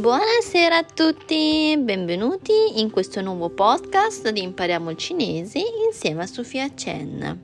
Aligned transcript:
Buonasera 0.00 0.78
a 0.78 0.82
tutti, 0.82 1.76
benvenuti 1.78 2.80
in 2.80 2.88
questo 2.88 3.20
nuovo 3.20 3.50
podcast 3.50 4.30
di 4.30 4.40
Impariamo 4.40 4.88
il 4.88 4.96
cinese 4.96 5.60
insieme 5.86 6.22
a 6.22 6.26
Sofia 6.26 6.70
Chen. 6.70 7.38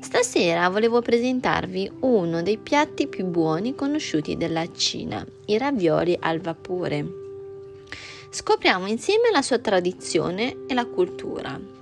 Stasera 0.00 0.68
volevo 0.68 1.00
presentarvi 1.00 1.88
uno 2.00 2.42
dei 2.42 2.58
piatti 2.58 3.06
più 3.06 3.26
buoni 3.26 3.76
conosciuti 3.76 4.36
della 4.36 4.66
Cina, 4.72 5.24
i 5.44 5.56
ravioli 5.58 6.16
al 6.18 6.40
vapore. 6.40 7.06
Scopriamo 8.30 8.88
insieme 8.88 9.30
la 9.30 9.42
sua 9.42 9.60
tradizione 9.60 10.64
e 10.66 10.74
la 10.74 10.86
cultura. 10.86 11.75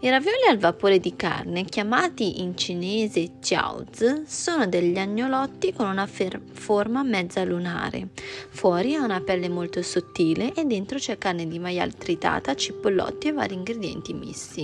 I 0.00 0.10
ravioli 0.10 0.46
al 0.48 0.58
vapore 0.58 1.00
di 1.00 1.16
carne, 1.16 1.64
chiamati 1.64 2.40
in 2.40 2.56
cinese 2.56 3.40
jiaozi, 3.40 4.22
sono 4.26 4.68
degli 4.68 4.96
agnolotti 4.96 5.72
con 5.72 5.88
una 5.88 6.06
fer- 6.06 6.40
forma 6.52 7.02
mezza 7.02 7.42
lunare. 7.42 8.10
Fuori 8.50 8.94
ha 8.94 9.02
una 9.02 9.20
pelle 9.20 9.48
molto 9.48 9.82
sottile 9.82 10.54
e 10.54 10.64
dentro 10.66 10.98
c'è 10.98 11.18
carne 11.18 11.48
di 11.48 11.58
maiale 11.58 11.94
tritata, 11.98 12.54
cipollotti 12.54 13.26
e 13.26 13.32
vari 13.32 13.54
ingredienti 13.54 14.12
missi. 14.12 14.62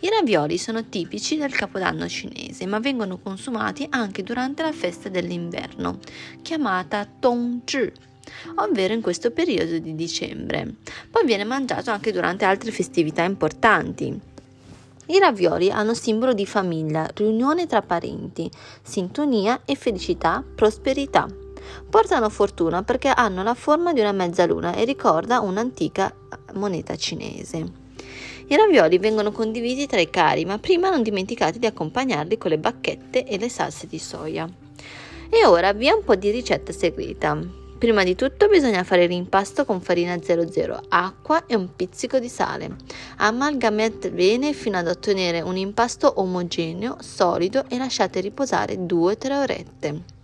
I 0.00 0.08
ravioli 0.10 0.58
sono 0.58 0.84
tipici 0.84 1.38
del 1.38 1.54
capodanno 1.54 2.06
cinese, 2.06 2.66
ma 2.66 2.78
vengono 2.78 3.16
consumati 3.16 3.86
anche 3.88 4.22
durante 4.22 4.62
la 4.62 4.72
festa 4.72 5.08
dell'inverno, 5.08 5.98
chiamata 6.42 7.08
Tongzhi 7.18 8.10
ovvero 8.56 8.94
in 8.94 9.00
questo 9.00 9.30
periodo 9.30 9.78
di 9.78 9.94
dicembre. 9.94 10.74
Poi 11.10 11.24
viene 11.24 11.44
mangiato 11.44 11.90
anche 11.90 12.12
durante 12.12 12.44
altre 12.44 12.70
festività 12.70 13.24
importanti. 13.24 14.30
I 15.06 15.18
ravioli 15.18 15.70
hanno 15.70 15.94
simbolo 15.94 16.32
di 16.32 16.46
famiglia, 16.46 17.10
riunione 17.14 17.66
tra 17.66 17.82
parenti, 17.82 18.48
sintonia 18.82 19.62
e 19.64 19.74
felicità, 19.74 20.44
prosperità. 20.54 21.26
Portano 21.90 22.28
fortuna 22.28 22.82
perché 22.82 23.08
hanno 23.08 23.42
la 23.42 23.54
forma 23.54 23.92
di 23.92 24.00
una 24.00 24.12
mezzaluna 24.12 24.74
e 24.74 24.84
ricorda 24.84 25.40
un'antica 25.40 26.14
moneta 26.54 26.94
cinese. 26.96 27.80
I 28.46 28.56
ravioli 28.56 28.98
vengono 28.98 29.32
condivisi 29.32 29.86
tra 29.86 30.00
i 30.00 30.10
cari, 30.10 30.44
ma 30.44 30.58
prima 30.58 30.90
non 30.90 31.02
dimenticate 31.02 31.58
di 31.58 31.66
accompagnarli 31.66 32.38
con 32.38 32.50
le 32.50 32.58
bacchette 32.58 33.24
e 33.24 33.38
le 33.38 33.48
salse 33.48 33.86
di 33.86 33.98
soia. 33.98 34.48
E 35.28 35.46
ora 35.46 35.72
via 35.72 35.94
un 35.94 36.04
po' 36.04 36.14
di 36.14 36.30
ricetta 36.30 36.72
segreta. 36.72 37.61
Prima 37.82 38.04
di 38.04 38.14
tutto 38.14 38.46
bisogna 38.46 38.84
fare 38.84 39.08
l'impasto 39.08 39.64
con 39.64 39.80
farina 39.80 40.16
00, 40.16 40.82
acqua 40.90 41.46
e 41.46 41.56
un 41.56 41.74
pizzico 41.74 42.20
di 42.20 42.28
sale. 42.28 42.76
Amalgamate 43.16 44.12
bene 44.12 44.52
fino 44.52 44.78
ad 44.78 44.86
ottenere 44.86 45.40
un 45.40 45.56
impasto 45.56 46.20
omogeneo, 46.20 46.98
solido 47.00 47.64
e 47.68 47.78
lasciate 47.78 48.20
riposare 48.20 48.76
2-3 48.76 49.32
orette. 49.32 50.21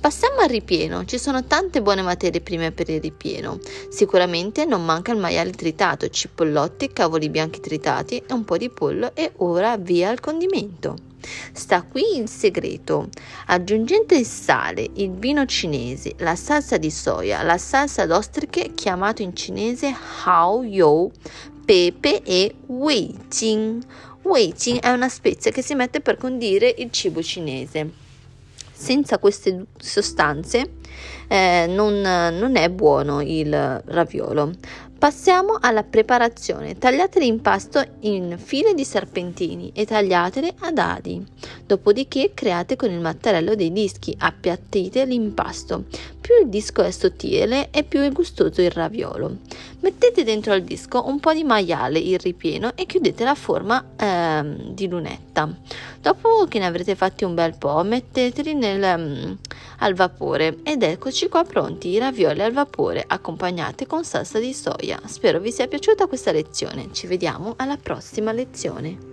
Passiamo 0.00 0.40
al 0.40 0.48
ripieno, 0.48 1.04
ci 1.04 1.18
sono 1.18 1.44
tante 1.44 1.80
buone 1.82 2.02
materie 2.02 2.40
prime 2.40 2.72
per 2.72 2.88
il 2.90 3.00
ripieno. 3.00 3.58
Sicuramente 3.88 4.64
non 4.64 4.84
manca 4.84 5.12
il 5.12 5.18
maiale 5.18 5.52
tritato, 5.52 6.08
cipollotti, 6.08 6.92
cavoli 6.92 7.28
bianchi 7.28 7.60
tritati 7.60 8.16
e 8.18 8.32
un 8.32 8.44
po' 8.44 8.56
di 8.56 8.68
pollo 8.68 9.12
e 9.14 9.32
ora 9.36 9.76
via 9.76 10.10
al 10.10 10.20
condimento. 10.20 11.10
Sta 11.52 11.82
qui 11.82 12.18
il 12.18 12.28
segreto. 12.28 13.08
Aggiungete 13.46 14.16
il 14.16 14.26
sale, 14.26 14.88
il 14.94 15.12
vino 15.12 15.46
cinese, 15.46 16.14
la 16.18 16.34
salsa 16.34 16.78
di 16.78 16.90
soia, 16.90 17.42
la 17.42 17.58
salsa 17.58 18.06
d'ostriche 18.06 18.74
chiamato 18.74 19.22
in 19.22 19.34
cinese 19.36 19.94
Hao 20.24 20.64
You, 20.64 21.10
pepe 21.64 22.22
e 22.22 22.54
Wei 22.66 23.16
Jing. 23.28 23.82
Wei 24.22 24.52
Jing 24.52 24.80
è 24.80 24.90
una 24.90 25.08
spezia 25.08 25.50
che 25.50 25.62
si 25.62 25.74
mette 25.74 26.00
per 26.00 26.16
condire 26.16 26.74
il 26.78 26.90
cibo 26.90 27.22
cinese. 27.22 28.01
Senza 28.82 29.18
queste 29.18 29.66
sostanze 29.78 30.72
eh, 31.28 31.66
non, 31.68 32.00
non 32.00 32.56
è 32.56 32.68
buono 32.68 33.20
il 33.20 33.80
raviolo. 33.84 34.50
Passiamo 34.98 35.56
alla 35.60 35.84
preparazione. 35.84 36.78
Tagliate 36.78 37.20
l'impasto 37.20 37.84
in 38.00 38.36
file 38.38 38.74
di 38.74 38.84
serpentini 38.84 39.70
e 39.72 39.86
tagliatele 39.86 40.54
a 40.60 40.72
dadi. 40.72 41.24
Dopodiché 41.64 42.32
create 42.34 42.74
con 42.74 42.90
il 42.90 42.98
mattarello 42.98 43.54
dei 43.54 43.72
dischi, 43.72 44.16
appiattite 44.18 45.04
l'impasto. 45.04 45.84
Più 46.20 46.34
il 46.42 46.48
disco 46.48 46.82
è 46.82 46.90
sottile 46.90 47.70
e 47.70 47.84
più 47.84 48.00
è 48.00 48.10
gustoso 48.10 48.62
il 48.62 48.70
raviolo. 48.72 49.38
Mettete 49.82 50.22
dentro 50.22 50.52
al 50.52 50.62
disco 50.62 51.08
un 51.08 51.18
po' 51.18 51.32
di 51.32 51.42
maiale, 51.42 51.98
il 51.98 52.16
ripieno 52.16 52.70
e 52.76 52.86
chiudete 52.86 53.24
la 53.24 53.34
forma 53.34 53.84
ehm, 53.96 54.74
di 54.74 54.88
lunetta. 54.88 55.48
Dopo 56.00 56.46
che 56.48 56.60
ne 56.60 56.66
avrete 56.66 56.94
fatti 56.94 57.24
un 57.24 57.34
bel 57.34 57.56
po', 57.58 57.82
metteteli 57.82 58.54
nel, 58.54 58.80
um, 58.80 59.36
al 59.78 59.94
vapore 59.94 60.58
ed 60.62 60.84
eccoci 60.84 61.28
qua 61.28 61.42
pronti 61.42 61.88
i 61.88 61.98
ravioli 61.98 62.42
al 62.42 62.52
vapore 62.52 63.04
accompagnati 63.04 63.84
con 63.86 64.04
salsa 64.04 64.38
di 64.38 64.54
soia. 64.54 65.00
Spero 65.06 65.40
vi 65.40 65.50
sia 65.50 65.66
piaciuta 65.66 66.06
questa 66.06 66.30
lezione. 66.30 66.90
Ci 66.92 67.08
vediamo 67.08 67.54
alla 67.56 67.76
prossima 67.76 68.30
lezione. 68.30 69.11